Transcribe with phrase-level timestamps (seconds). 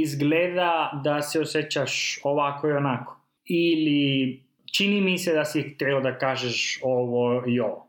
[0.00, 3.16] izgleda da se osjećaš ovako i onako.
[3.44, 4.40] Ili
[4.72, 7.86] čini mi se da si htio da kažeš ovo i ovo.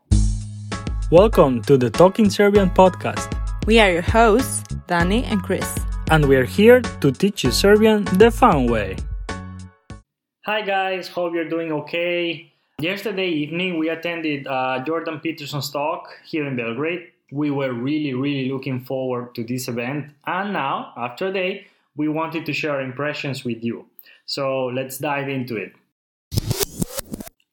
[1.10, 3.28] Welcome to the Talking Serbian podcast,
[3.66, 5.88] We are your hosts, Dani and Chris.
[6.10, 8.96] and we are here to teach you Serbian the fun way.
[10.46, 12.52] Hi guys, hope you're doing okay.
[12.80, 17.02] Yesterday evening we attended uh, Jordan Peterson's talk here in Belgrade.
[17.32, 21.66] We were really, really looking forward to this event, and now, after a day,
[21.98, 23.84] we wanted to share impressions with you.
[24.26, 25.72] So let's dive into it.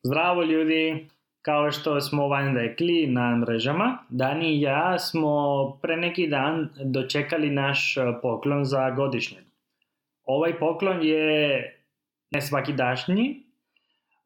[0.03, 1.08] Zdravo ljudi,
[1.41, 7.50] kao što smo vam rekli na mrežama, Dani i ja smo pre neki dan dočekali
[7.50, 9.38] naš uh, poklon za godišnje.
[10.23, 11.62] Ovaj poklon je
[12.31, 13.45] ne svakidašnji,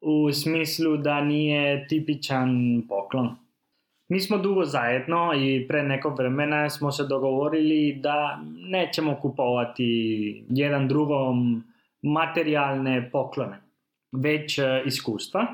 [0.00, 3.36] u smislu da nije tipičan poklon.
[4.10, 10.88] Mi smo dugo zajedno i pre nekog vremena smo se dogovorili da nećemo kupovati jedan
[10.88, 11.64] drugom
[12.02, 13.56] materijalne poklone,
[14.12, 15.46] već e, iskustva,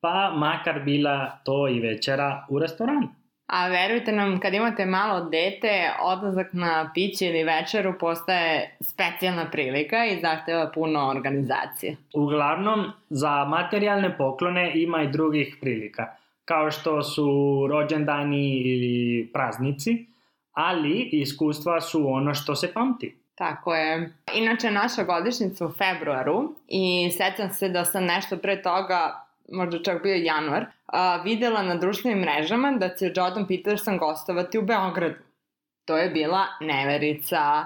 [0.00, 3.08] pa makar bila to i večera u restoranu.
[3.46, 10.04] A verujte nam, kad imate malo dete, odlazak na piće ili večeru postaje specijalna prilika
[10.06, 11.96] i zahteva puno organizacije.
[12.14, 16.06] Uglavnom, za materijalne poklone ima i drugih prilika,
[16.48, 17.26] kao što su
[17.70, 20.06] rođendani ili praznici,
[20.52, 23.16] ali iskustva su ono što se pamti.
[23.34, 24.12] Tako je.
[24.34, 30.02] Inače, naša godišnjica u februaru i sećam se da sam nešto pre toga, možda čak
[30.02, 35.14] bio januar, a, videla na društvenim mrežama da će Jordan Peterson gostovati u Beogradu.
[35.84, 37.64] To je bila neverica.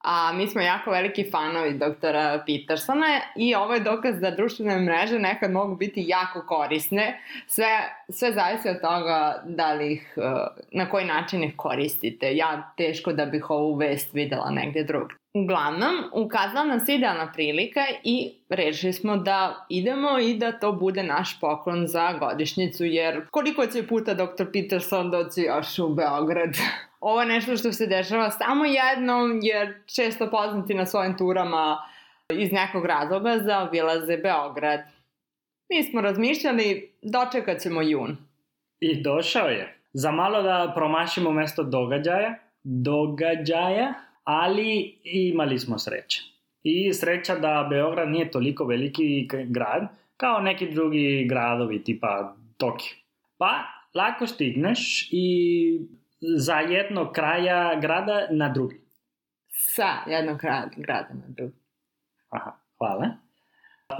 [0.00, 3.06] A mi smo jako veliki fanovi doktora Petersona
[3.36, 7.20] i ovo je dokaz da društvene mreže nekad mogu biti jako korisne.
[7.46, 7.66] Sve,
[8.08, 10.24] sve zavisi od toga da li ih, uh,
[10.72, 12.36] na koji način ih koristite.
[12.36, 15.14] Ja teško da bih ovu vest videla negde drugde.
[15.34, 21.02] Uglavnom, ukazala nam se idealna prilika i rešili smo da idemo i da to bude
[21.02, 24.44] naš poklon za godišnjicu, jer koliko će puta dr.
[24.52, 26.56] Peterson doći još u Beograd?
[27.00, 31.78] Ovo je nešto što se dešava samo jednom, jer često poznati na svojim turama
[32.32, 34.80] iz nekog razloga zaobilaze Beograd.
[35.70, 38.16] Mi smo razmišljali, dočekat ćemo jun.
[38.80, 39.76] I došao je.
[39.92, 43.94] Za malo da promašimo mesto događaja, događaja,
[44.24, 46.22] ali imali smo sreće.
[46.62, 52.94] I sreća da Beograd nije toliko veliki grad kao neki drugi gradovi tipa Tokio.
[53.38, 53.50] Pa
[53.94, 55.80] lako stigneš i
[56.20, 58.80] za jednog kraja grada na drugi.
[59.48, 61.56] Sa jednog grada, grada na drugi.
[62.28, 63.08] Aha, hvala.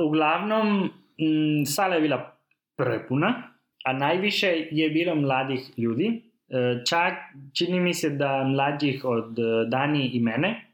[0.06, 2.36] Uglavnom, m, sala je bila
[2.76, 3.34] prepuna,
[3.84, 6.22] a najviše je bilo mladih ljudi.
[6.48, 7.12] E, Čak
[7.54, 10.66] čini mi se da mlađih od e, Dani i mene.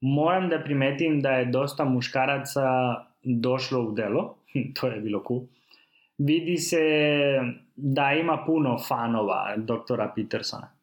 [0.00, 2.64] Moram da primetim da je dosta muškaraca
[3.22, 4.34] došlo u delo,
[4.80, 5.40] to je bilo cool.
[6.18, 6.80] Vidi se
[7.76, 10.77] da ima puno fanova doktora Petersona.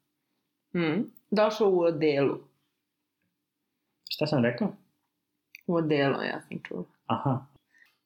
[0.76, 1.12] Hmm.
[1.32, 2.38] Došao u odelu.
[4.10, 4.68] Šta sam rekao?
[5.68, 6.84] U odelu, ja sam čula.
[7.08, 7.46] Aha,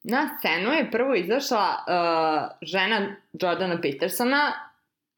[0.02, 4.52] Na scenu je prvo izašla uh, žena Jordana Petersona,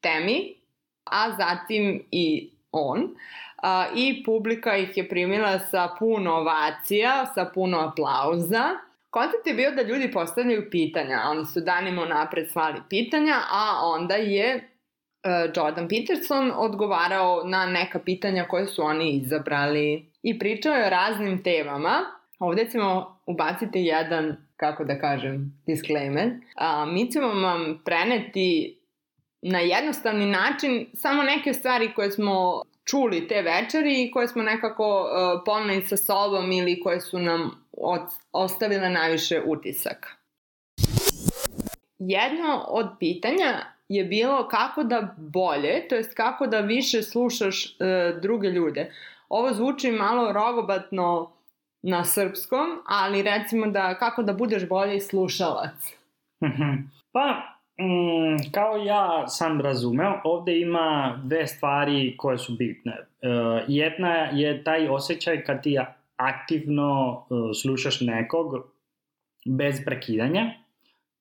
[0.01, 0.55] Temi,
[1.03, 3.01] a zatim i on.
[3.03, 8.63] Uh, I publika ih je primila sa puno ovacija, sa puno aplauza.
[9.09, 11.21] Koncept je bio da ljudi postavljaju pitanja.
[11.25, 14.72] Oni su danima napred slali pitanja, a onda je
[15.55, 20.11] Jordan Peterson odgovarao na neka pitanja koje su oni izabrali.
[20.23, 21.99] I pričao je o raznim temama.
[22.39, 26.31] Ovde ćemo ubaciti jedan, kako da kažem, disclaimer.
[26.55, 28.79] A, mi ćemo vam preneti
[29.41, 35.01] na jednostavni način samo neke stvari koje smo čuli te večeri i koje smo nekako
[35.01, 38.01] uh, poneli sa sobom ili koje su nam od,
[38.31, 40.09] ostavile najviše utisaka.
[41.99, 48.21] Jedno od pitanja je bilo kako da bolje, to jest kako da više slušaš uh,
[48.21, 48.91] druge ljude.
[49.29, 51.31] Ovo zvuči malo rogobatno
[51.83, 55.97] na srpskom, ali recimo da kako da budeš bolji slušalac.
[56.43, 56.73] Mhm.
[57.11, 62.91] Pa, mm, kao ja sam razumeo, ovde ima dve stvari koje su bitne.
[62.91, 63.27] E,
[63.67, 65.77] jedna je taj osjećaj kad ti
[66.15, 68.45] aktivno e, slušaš nekog
[69.45, 70.62] bez prekidanja.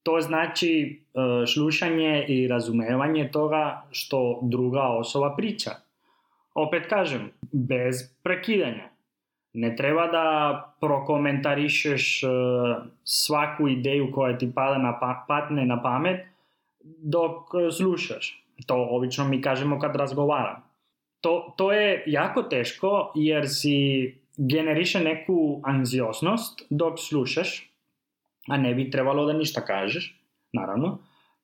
[0.02, 5.70] To znači e, slušanje i razumevanje toga što druga osoba priča.
[6.54, 8.88] Opet kažem, bez prekidanja.
[9.52, 10.26] Ne treba da
[10.80, 12.26] prokomentarišeš e,
[13.04, 16.20] svaku ideju koja ti pada na pa, patne na pamet
[16.84, 18.44] dok e, slušaš.
[18.66, 20.62] To obično mi kažemo kad razgovaram.
[21.20, 27.71] To, to je jako teško jer si generiše neku anksioznost dok slušaš,
[28.48, 30.20] a ne bi trebalo da ništa kažeš,
[30.52, 30.98] naravno.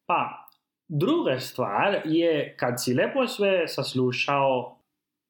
[0.07, 0.49] Pa,
[0.89, 4.79] druga stvar je kad si lepo sve saslušao,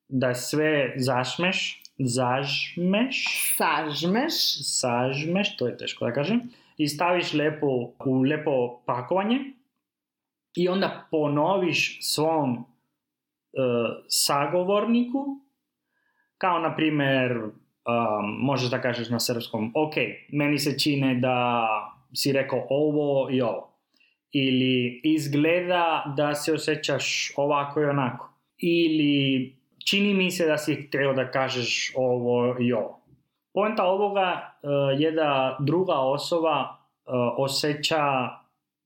[0.08, 3.16] da sve zašmeš, zažmeš,
[3.56, 4.34] Sažmeš.
[4.62, 6.40] sažmeš, to je teško da kažem,
[6.76, 7.66] i staviš lepo
[8.04, 9.38] u lepo pakovanje
[10.56, 12.64] i onda ponoviš svom e,
[14.08, 15.24] sagovorniku,
[16.38, 17.40] kao na primer,
[17.88, 19.94] um, možeš da kažeš na srpskom, ok,
[20.32, 21.66] meni se čine da
[22.14, 23.78] si rekao ovo i ovo.
[24.32, 28.32] Ili izgleda da se osjećaš ovako i onako.
[28.58, 29.56] Ili
[29.90, 33.00] čini mi se da si htio da kažeš ovo i ovo.
[33.54, 38.28] Poenta ovoga uh, je da druga osoba uh, osjeća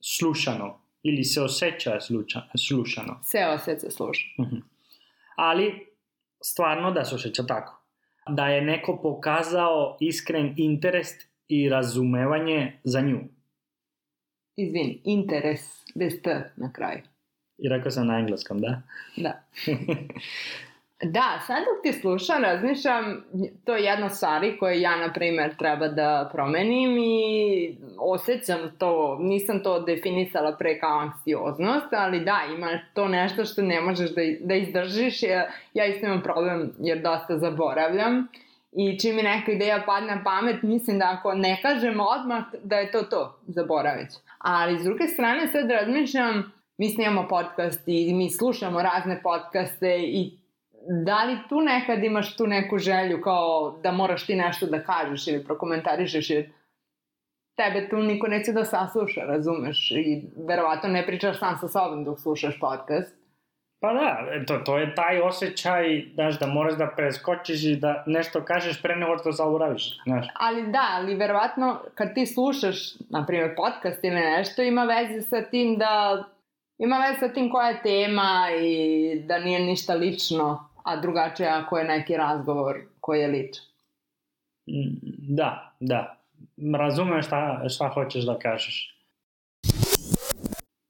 [0.01, 3.21] slušano ili se osjeća sluča, slušano.
[3.23, 4.27] Se osjeća sluša.
[4.41, 4.57] Mhm.
[5.37, 5.87] Ali
[6.43, 7.82] stvarno da se osjeća tako.
[8.29, 11.09] Da je neko pokazao iskren interes
[11.49, 13.21] i razumevanje za nju.
[14.57, 15.61] Izvini, interes,
[15.95, 17.01] bez t na kraju.
[17.59, 18.83] I rekao sam na engleskom, da?
[19.17, 19.43] Da.
[21.05, 23.25] Da, sad dok ti slušam, razmišljam,
[23.65, 29.63] to je jedna stvari koje ja, na primer, treba da promenim i osjećam to, nisam
[29.63, 34.55] to definisala pre kao anksioznost, ali da, ima to nešto što ne možeš da, da
[34.55, 38.29] izdržiš, ja, ja isto imam problem jer dosta zaboravljam
[38.73, 42.77] i čim mi neka ideja padne na pamet, mislim da ako ne kažem odmah, da
[42.77, 44.19] je to to, zaboravit ću.
[44.39, 50.42] Ali s druge strane sad razmišljam, mi snimamo podcast i mi slušamo razne podcaste i
[51.05, 55.27] da li tu nekad imaš tu neku želju kao da moraš ti nešto da kažeš
[55.29, 56.51] ili prokomentarišeš jer
[57.57, 59.91] tebe tu niko neće da sasluša, razumeš?
[59.91, 63.23] I verovatno ne pričaš sam sa sobom dok slušaš podcast.
[63.81, 68.45] Pa da, to, to je taj osjećaj, znaš, da moraš da preskočiš i da nešto
[68.45, 70.27] kažeš pre nego što zaboraviš, znaš.
[70.35, 72.77] Ali da, ali verovatno kad ti slušaš,
[73.11, 76.25] na primjer, podcast ili nešto, ima veze sa tim da
[76.79, 81.79] ima veze sa tim koja je tema i da nije ništa lično, a drugačije ako
[81.79, 83.65] je neki razgovor koji je ličan.
[84.67, 86.17] Mm, Da, da.
[86.79, 88.97] Razumem šta, šta hoćeš da kažeš.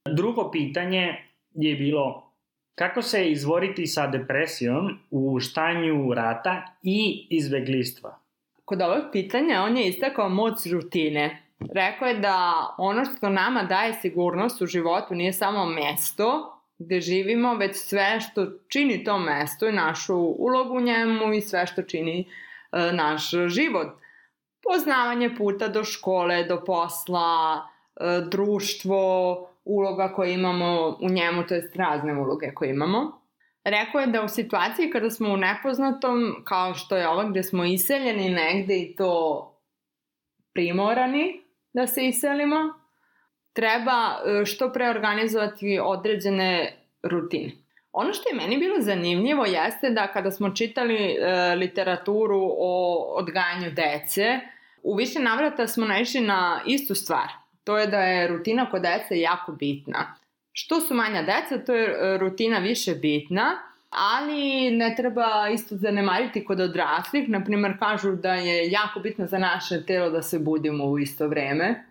[0.08, 1.16] Drugo pitanje
[1.54, 2.32] je bilo
[2.74, 8.18] kako se izvoriti sa depresijom u štanju rata i izbeglistva?
[8.64, 11.42] Kod ovog pitanja on je istakao moć rutine.
[11.74, 16.51] Rekao je da ono što nama daje sigurnost u životu nije samo mesto
[16.84, 21.66] gde živimo, već sve što čini to mesto i našu ulogu u njemu i sve
[21.66, 22.28] što čini
[22.72, 23.88] e, naš život.
[24.62, 31.76] Poznavanje puta do škole, do posla, e, društvo, uloga koje imamo u njemu, to jest
[31.76, 33.22] razne uloge koje imamo.
[33.64, 37.64] Rekao je da u situaciji kada smo u nepoznatom, kao što je ova gde smo
[37.64, 39.48] iseljeni negde i to
[40.52, 41.42] primorani
[41.72, 42.81] da se iselimo,
[43.52, 47.52] treba e, što pre organizovati određene rutine.
[47.92, 53.70] Ono što je meni bilo zanimljivo jeste da kada smo čitali e, literaturu o odgajanju
[53.70, 54.40] dece,
[54.82, 57.28] u više navrata smo naišli na istu stvar.
[57.64, 60.14] To je da je rutina kod dece jako bitna.
[60.52, 63.58] Što su manja deca, to je e, rutina više bitna,
[63.90, 67.28] ali ne treba isto zanemariti kod odraslih.
[67.28, 71.84] Naprimer, kažu da je jako bitno za naše telo da se budimo u isto vreme,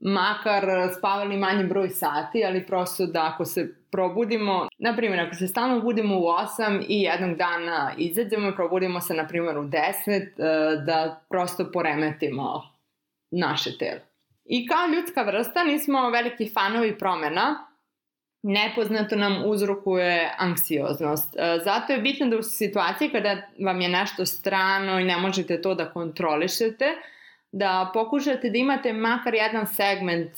[0.00, 0.64] makar
[0.98, 5.80] spavali manji broj sati, ali prosto da ako se probudimo, na primjer, ako se stalno
[5.80, 10.24] budimo u 8 i jednog dana izađemo i probudimo se, na primjer, u 10, e,
[10.86, 12.62] da prosto poremetimo
[13.30, 14.00] naše telo.
[14.44, 17.66] I kao ljudska vrsta nismo veliki fanovi promena,
[18.42, 21.36] nepoznato nam uzrokuje anksioznost.
[21.36, 25.62] E, Zato je bitno da u situaciji kada vam je nešto strano i ne možete
[25.62, 26.84] to da kontrolišete,
[27.56, 30.30] da pokušate da imate makar jedan segment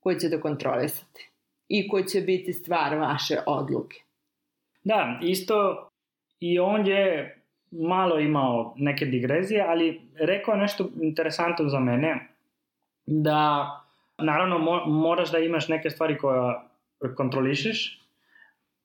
[0.00, 1.30] koji ćete kontrolisati
[1.68, 3.96] i koji će biti stvar vaše odluke.
[4.84, 5.88] Da, isto
[6.40, 7.36] i on je
[7.70, 12.28] malo imao neke digrezije, ali rekao nešto interesantno za mene,
[13.06, 13.70] da
[14.18, 16.54] naravno mo moraš da imaš neke stvari koje
[17.16, 18.04] kontrolišeš,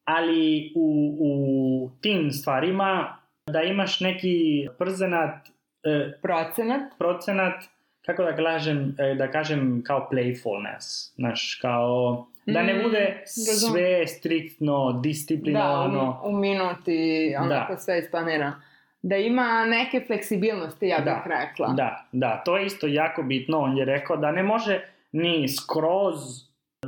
[0.03, 5.52] ali u, u tim stvarima da imaš neki przenat
[5.83, 6.81] e, Procenat?
[6.97, 7.63] procenat,
[8.01, 14.07] kako da kažem, e, da kažem kao playfulness, znaš, kao da ne Mm, bude sve
[14.07, 16.21] striktno, Da, disciplinovano.
[16.23, 16.99] u, u minuti,
[17.39, 17.79] onako Da.
[17.79, 18.53] sve isplanira.
[19.01, 21.67] Da ima neke fleksibilnosti, ja bih Da, rekla.
[21.67, 23.59] Da, da, to je isto jako bitno.
[23.59, 26.15] On je rekao da ne može ni skroz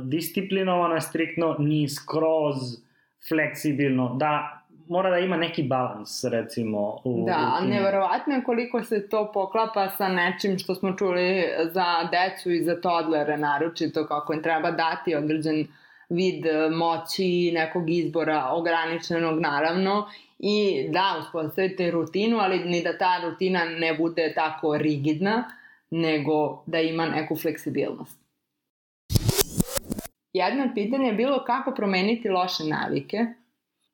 [0.00, 2.56] disciplinovano, striktno, ni skroz
[3.28, 4.14] fleksibilno.
[4.14, 4.55] Da
[4.88, 7.00] mora da ima neki balans, recimo.
[7.04, 12.08] U, Da, u neverovatno je koliko se to poklapa sa nečim što smo čuli za
[12.10, 15.66] decu i za toddlere, naročito kako im treba dati određen
[16.08, 20.06] vid moći, nekog izbora, ograničenog naravno,
[20.38, 25.50] i da, uspostavite rutinu, ali ni da ta rutina ne bude tako rigidna,
[25.90, 28.18] nego da ima neku fleksibilnost.
[30.32, 33.26] Jedno od pitanja je bilo kako promeniti loše navike.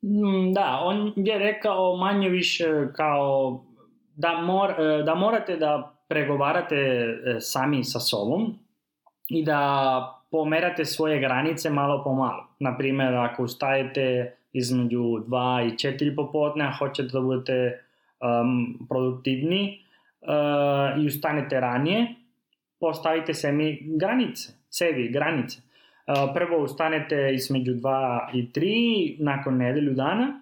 [0.03, 2.67] Mm, Da, on je rekao manje više
[2.97, 3.61] kao
[4.17, 8.55] da, mor, e, da morate da pregovarate e, sami sa sobom
[9.29, 12.47] i da pomerate svoje granice malo po malo.
[12.59, 17.81] Naprimer, ako ustajete između 2 i 4 popodne, hoćete da budete
[18.21, 19.79] um, produktivni
[20.21, 22.15] uh, i ustanete ranije,
[22.81, 25.61] postavite sebi granice, sebi granice.
[26.35, 30.41] Prvo ustanete između 2 i 3 nakon nedelju dana.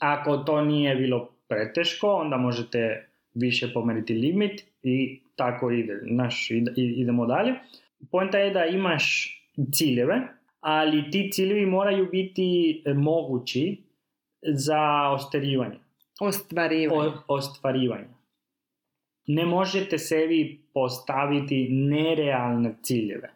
[0.00, 6.72] Ako to nije bilo preteško, onda možete više pomeriti limit i tako ide, naš, ide,
[6.76, 7.54] idemo dalje.
[8.10, 9.36] Poenta je da imaš
[9.72, 10.22] ciljeve,
[10.60, 13.82] ali ti ciljevi moraju biti e, mogući
[14.42, 15.76] za ostvarivanje.
[16.20, 17.08] Ostvarivanje.
[17.08, 18.08] O, ostvarivanje.
[19.26, 23.30] Ne možete sebi postaviti nerealne ciljeve.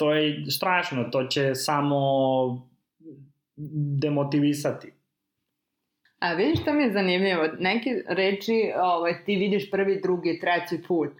[0.00, 2.00] To je strašno, to će samo
[4.00, 4.92] demotivisati.
[6.18, 7.48] A vidiš što mi je zanimljivo?
[7.58, 11.10] Neke reči ovaj, ti vidiš prvi, drugi, treći put.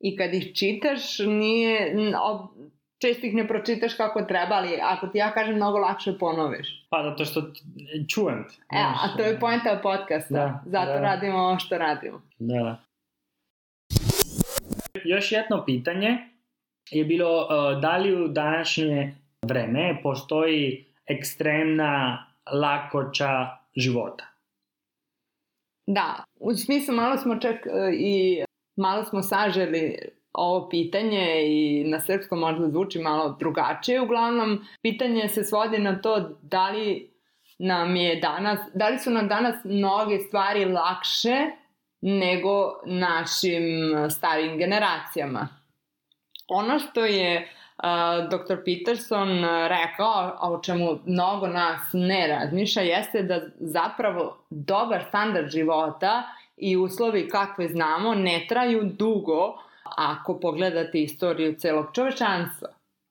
[0.00, 2.40] I kad ih čitaš, nije, ob,
[2.98, 6.86] često ih ne pročitaš kako treba, ali ako ti ja kažem, mnogo lakše ponoviš.
[6.90, 7.42] Pa zato što
[8.08, 8.76] čujem te.
[8.76, 10.34] E, a to je poenta podcasta.
[10.34, 11.00] Da, Zato da.
[11.00, 12.22] radimo ovo što radimo.
[12.38, 12.82] Da.
[15.04, 16.35] Još jedno pitanje
[16.90, 24.24] je bilo uh, da li u današnje vreme postoji ekstremna lakoća života.
[25.86, 28.44] Da, u smislu malo smo čak e, i
[28.76, 29.98] malo smo saželi
[30.32, 34.00] ovo pitanje i na srpskom možda zvuči malo drugačije.
[34.00, 37.10] Uglavnom, pitanje se svodi na to da li
[37.58, 41.36] nam je danas, da li su nam danas mnoge stvari lakše
[42.00, 43.62] nego našim
[44.10, 45.48] starijim generacijama.
[46.48, 47.84] Ono što je uh,
[48.30, 48.56] dr.
[48.64, 49.28] Peterson
[49.68, 56.22] rekao, a o čemu mnogo nas ne razmišlja, jeste da zapravo dobar standard života
[56.56, 59.58] i uslovi kakve znamo ne traju dugo
[59.96, 62.68] ako pogledate istoriju celog čovečanstva.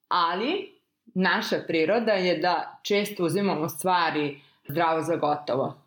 [0.07, 0.75] Ali
[1.13, 5.77] naša priroda je da često uzimamo stvari zdravo za gotovo.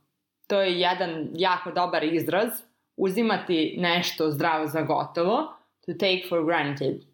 [0.47, 2.49] To je jedan jako dobar izraz,
[2.97, 5.53] uzimati nešto zdravo za gotovo,
[5.87, 7.08] to take for granted.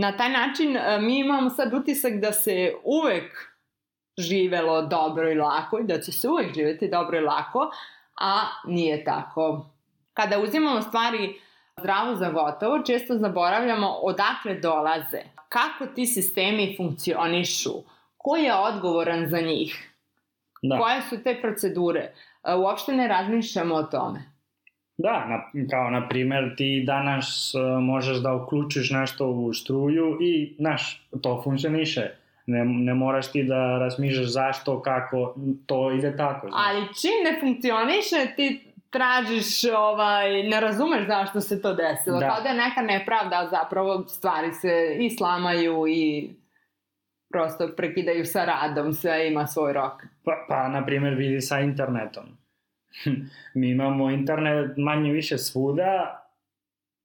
[0.00, 3.52] Na taj način e, mi imamo sad utisak da se uvek
[4.18, 7.70] živelo dobro i lako i da će se uvek živeti dobro i lako,
[8.20, 9.66] a nije tako.
[10.14, 11.40] Kada uzimamo stvari
[11.80, 17.72] zdravo za gotovo, često zaboravljamo odakle dolaze, kako ti sistemi funkcionišu,
[18.16, 19.94] ko je odgovoran za njih,
[20.62, 22.14] Da, koje su te procedure.
[22.44, 24.37] E, Uopšte ne razmišljamo o tome.
[24.98, 30.54] Da na, kao na primer ti danas uh, možeš da uključiš nešto u struju i
[30.58, 32.10] znaš, to funkcioniše.
[32.46, 35.34] Ne, ne moraš ti da razmišljaš zašto, kako,
[35.66, 36.48] to ide tako.
[36.48, 36.62] Znaš.
[36.66, 42.18] Ali čim ne funkcioniše, ti tražiš, ovaj, ne razumeš zašto se to desilo.
[42.18, 42.28] Da.
[42.28, 46.30] Kao da je neka nepravda, a zapravo stvari se i slamaju i
[47.30, 50.02] prosto prekidaju sa radom, sve ima svoj rok.
[50.24, 52.24] Pa, pa na primjer, vidi sa internetom.
[53.54, 56.24] Mi imamo internet manje više svuda,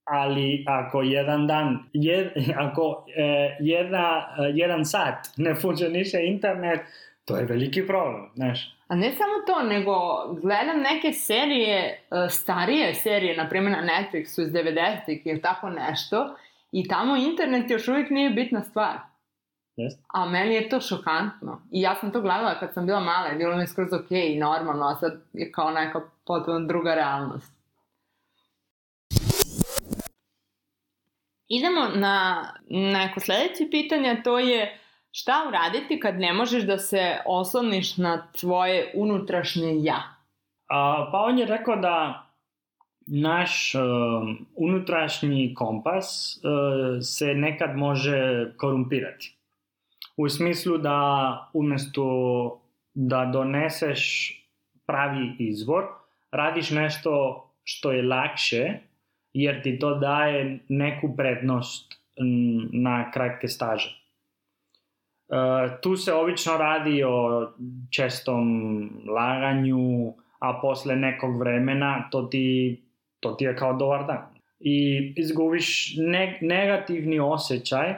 [0.04, 6.80] ali ako jedan dan, jed, ako e, jedna, jedan sat ne funkcioniše internet,
[7.26, 8.76] to je veliki problem, znaš.
[8.88, 9.94] A ne samo to, nego
[10.42, 16.36] gledam neke serije, e, starije serije, na primjer na Netflixu iz 90-ih ili tako nešto,
[16.72, 18.98] i tamo internet još uvijek nije bitna stvar.
[19.76, 20.04] Jeste?
[20.08, 21.62] A meni je to šokantno.
[21.72, 24.12] I ja sam to gledala kad sam bila mala i bilo mi je skroz ok
[24.12, 27.54] i normalno, a sad je kao neka potpuno druga realnost.
[31.48, 34.80] Idemo na neko sledeće pitanje, to je
[35.12, 40.04] šta uraditi kad ne možeš da se osloniš na tvoje unutrašnje ja?
[40.70, 42.26] A, pa on je rekao da
[43.06, 49.38] naš um, unutrašnji kompas uh, se nekad može korumpirati.
[50.18, 52.62] U smislu da umesto
[52.94, 54.32] da doneseš
[54.86, 55.84] pravi izvor,
[56.32, 58.74] radiš nešto što je lakše,
[59.34, 61.94] jer ti to daje neku prednost
[62.72, 64.00] na kratke staže.
[65.28, 67.48] Uh, tu se obično radi o
[67.90, 68.44] čestom
[69.08, 72.82] laganju, a posle nekog vremena to ti,
[73.20, 74.26] to ti je kao dobar dan.
[74.60, 77.94] I izgubiš ne, negativni osjećaj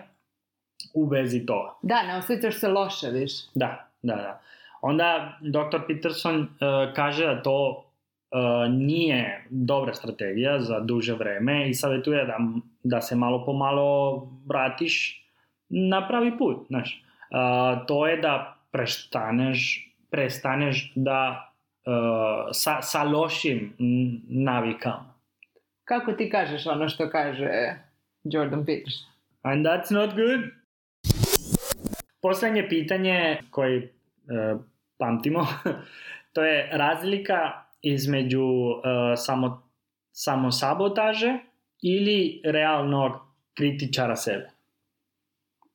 [0.94, 1.74] u vezi toga.
[1.82, 3.44] Da, ne osjećaš se loše više.
[3.56, 4.42] Da, da, da.
[4.82, 5.78] Onda dr.
[5.88, 6.48] Peterson uh,
[6.96, 7.86] kaže da to
[8.32, 12.38] uh, nije dobra strategija za duže vreme i savjetuje da,
[12.84, 15.26] da se malo po malo vratiš
[15.70, 17.04] na pravi put, znaš.
[17.32, 21.52] Uh, to je da prestaneš, prestaneš da
[21.86, 21.94] uh,
[22.52, 23.74] sa, sa lošim
[24.30, 25.14] navikama.
[25.84, 27.50] Kako ti kažeš ono što kaže
[28.24, 29.08] Jordan Peterson?
[29.42, 30.65] And that's not good.
[32.26, 34.62] Poslednje pitanje koje uh,
[34.98, 35.48] pamtimo,
[36.34, 38.82] to je razlika između uh,
[39.16, 39.70] samo,
[40.12, 41.38] samo sabotaže
[41.82, 43.12] ili realnog
[43.54, 44.50] kritičara sebe.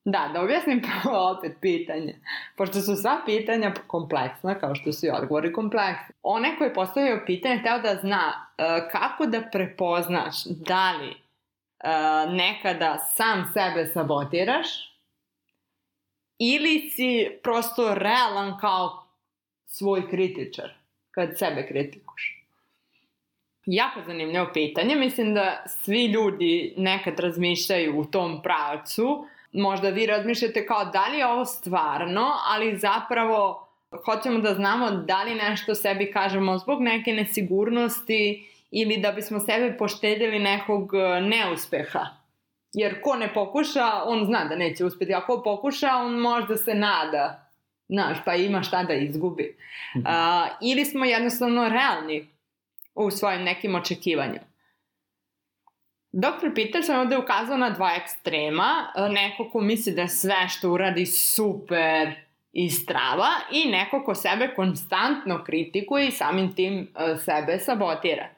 [0.05, 2.15] Da, da objasnim prvo opet pitanje.
[2.57, 6.15] Pošto su sva pitanja kompleksna, kao što su i odgovori kompleksni.
[6.23, 12.33] Onaj koji je postavio pitanje teo da zna uh, kako da prepoznaš da li uh,
[12.33, 14.90] nekada sam sebe sabotiraš
[16.43, 19.03] ili si prosto realan kao
[19.65, 20.73] svoj kritičar
[21.11, 22.37] kad sebe kritikuš.
[23.65, 24.95] Jako zanimljivo pitanje.
[24.95, 29.27] Mislim da svi ljudi nekad razmišljaju u tom pravcu.
[29.51, 33.67] Možda vi razmišljate kao da li je ovo stvarno, ali zapravo
[34.05, 39.77] hoćemo da znamo da li nešto sebi kažemo zbog neke nesigurnosti ili da bismo sebe
[39.77, 42.20] poštedili nekog e, neuspeha.
[42.73, 45.13] Jer ko ne pokuša, on zna da neće uspeti.
[45.13, 47.51] A ko pokuša, on možda se nada
[47.91, 49.57] Znaš, pa ima šta da izgubi.
[49.95, 50.01] Uh,
[50.61, 52.27] ili smo jednostavno realni
[52.95, 54.45] u svojim nekim očekivanjima.
[56.11, 56.53] Dr.
[56.55, 58.93] Peterson ovde ukazao na dva ekstrema.
[59.09, 62.15] Neko ko misli da sve što uradi super
[62.53, 66.87] i strava i neko ko sebe konstantno kritikuje i samim tim
[67.25, 68.29] sebe sabotira.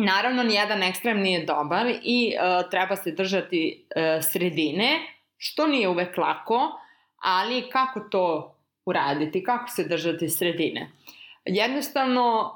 [0.00, 4.98] Naravno, nijedan ekstrem nije dobar i uh, treba se držati uh, sredine,
[5.36, 6.60] što nije uvek lako,
[7.16, 8.54] ali kako to
[8.86, 10.90] uraditi, kako se držati sredine.
[11.44, 12.52] Jednostavno,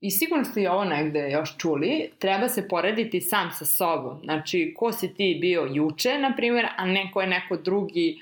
[0.00, 4.20] i sigurno ste i ovo negde još čuli, treba se porediti sam sa sobom.
[4.24, 8.20] Znači, ko si ti bio juče, na primjer, a neko je neko drugi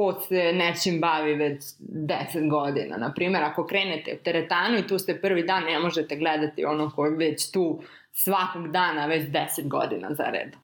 [0.00, 2.96] ko se nečim bavi već 10 godina.
[2.96, 6.90] Na primjer, ako krenete u teretanu i tu ste prvi dan, ne možete gledati ono
[6.90, 7.82] ko je već tu
[8.12, 10.56] svakog dana već 10 godina za red.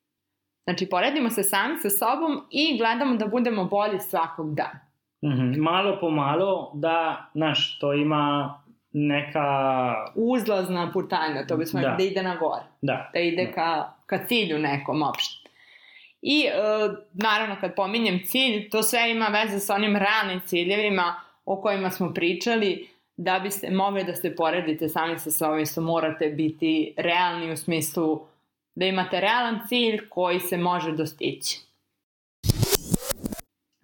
[0.64, 4.80] Znači, poredimo se sami sa sobom i gledamo da budemo bolji svakog dana.
[5.24, 5.58] Mm -hmm.
[5.58, 8.54] Malo po malo, da, znaš, to ima
[8.92, 9.48] neka...
[10.14, 11.94] Uzlazna putanja, to bismo da.
[11.98, 12.64] da ide na gore.
[12.82, 13.10] Da.
[13.12, 13.52] Da ide da.
[13.52, 15.45] Ka, ka cilju nekom opšte.
[16.22, 16.52] I e,
[17.12, 22.14] naravno kad pominjem cilj, to sve ima veze sa onim ranim ciljevima o kojima smo
[22.14, 27.56] pričali, da biste mogli da se poredite sami sa sobom, isto morate biti realni u
[27.56, 28.20] smislu
[28.74, 31.60] da imate realan cilj koji se može dostići.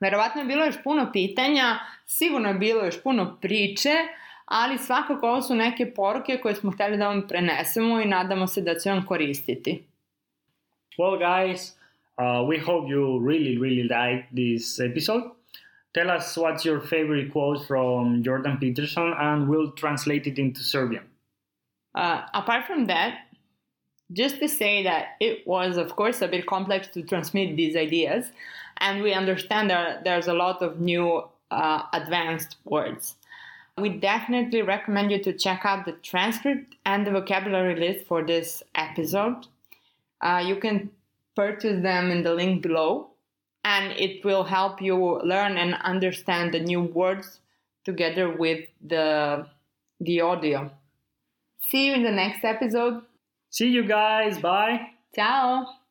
[0.00, 3.94] Verovatno je bilo još puno pitanja, sigurno je bilo još puno priče,
[4.44, 8.60] ali svakako ovo su neke poruke koje smo hteli da vam prenesemo i nadamo se
[8.60, 9.84] da će vam koristiti.
[10.98, 11.81] Well guys,
[12.18, 15.30] uh, we hope you really, really like this episode.
[15.94, 21.04] Tell us what's your favorite quote from Jordan Peterson and we'll translate it into Serbian.
[21.94, 23.18] Uh, apart from that,
[24.12, 28.26] just to say that it was, of course, a bit complex to transmit these ideas,
[28.78, 33.16] and we understand that there's a lot of new uh, advanced words.
[33.78, 38.62] We definitely recommend you to check out the transcript and the vocabulary list for this
[38.74, 39.46] episode.
[40.20, 40.90] Uh, you can
[41.34, 43.10] purchase them in the link below,
[43.64, 47.40] and it will help you learn and understand the new words
[47.84, 49.46] together with the,
[50.00, 50.70] the audio.
[51.70, 53.02] See you in the next episode.
[53.50, 54.38] See you guys.
[54.38, 54.88] Bye.
[55.14, 55.81] Ciao.